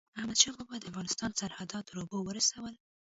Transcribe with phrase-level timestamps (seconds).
[0.19, 2.73] احمدشاه بابا د افغانستان سرحدات تر اوبو ورسول.